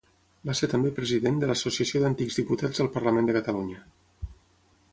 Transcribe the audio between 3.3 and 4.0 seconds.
de Catalunya.